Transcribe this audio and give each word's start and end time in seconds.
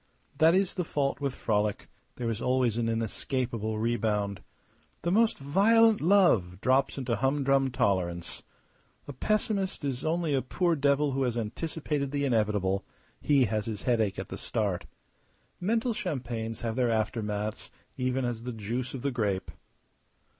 That 0.39 0.55
is 0.55 0.73
the 0.73 0.83
fault 0.83 1.21
with 1.21 1.35
frolic; 1.35 1.87
there 2.15 2.27
is 2.31 2.41
always 2.41 2.75
an 2.75 2.89
inescapable 2.89 3.77
rebound. 3.77 4.41
The 5.03 5.11
most 5.11 5.37
violent 5.37 6.01
love 6.01 6.59
drops 6.59 6.97
into 6.97 7.17
humdrum 7.17 7.69
tolerance. 7.69 8.41
A 9.07 9.13
pessimist 9.13 9.85
is 9.85 10.03
only 10.03 10.33
a 10.33 10.41
poor 10.41 10.75
devil 10.75 11.11
who 11.11 11.21
has 11.21 11.37
anticipated 11.37 12.09
the 12.09 12.25
inevitable; 12.25 12.83
he 13.21 13.45
has 13.45 13.67
his 13.67 13.83
headache 13.83 14.17
at 14.17 14.29
the 14.29 14.39
start. 14.39 14.87
Mental 15.59 15.93
champagnes 15.93 16.61
have 16.61 16.75
their 16.75 16.89
aftermaths 16.89 17.69
even 17.95 18.25
as 18.25 18.41
the 18.41 18.53
juice 18.53 18.95
of 18.95 19.03
the 19.03 19.11
grape. 19.11 19.51